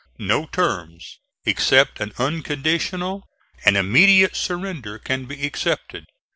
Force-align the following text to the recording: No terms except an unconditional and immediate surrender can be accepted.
No 0.17 0.47
terms 0.47 1.19
except 1.45 1.99
an 2.01 2.11
unconditional 2.17 3.29
and 3.63 3.77
immediate 3.77 4.35
surrender 4.35 4.97
can 4.97 5.25
be 5.25 5.45
accepted. 5.45 6.05